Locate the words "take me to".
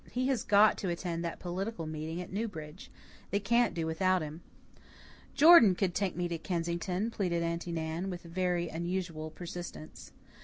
5.93-6.39